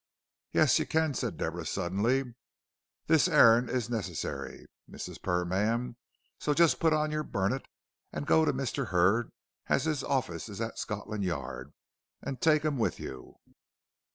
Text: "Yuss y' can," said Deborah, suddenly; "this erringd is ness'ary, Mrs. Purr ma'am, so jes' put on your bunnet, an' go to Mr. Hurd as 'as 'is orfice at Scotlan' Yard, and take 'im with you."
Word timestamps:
"Yuss 0.53 0.79
y' 0.79 0.83
can," 0.85 1.13
said 1.13 1.37
Deborah, 1.37 1.63
suddenly; 1.63 2.33
"this 3.05 3.27
erringd 3.27 3.69
is 3.69 3.87
ness'ary, 3.87 4.65
Mrs. 4.89 5.21
Purr 5.21 5.45
ma'am, 5.45 5.95
so 6.39 6.55
jes' 6.57 6.73
put 6.73 6.91
on 6.91 7.11
your 7.11 7.21
bunnet, 7.21 7.67
an' 8.11 8.23
go 8.23 8.43
to 8.43 8.51
Mr. 8.51 8.87
Hurd 8.87 9.31
as 9.67 9.85
'as 9.85 9.97
'is 9.97 10.03
orfice 10.03 10.49
at 10.59 10.79
Scotlan' 10.79 11.21
Yard, 11.21 11.73
and 12.19 12.41
take 12.41 12.65
'im 12.65 12.79
with 12.79 12.99
you." 12.99 13.35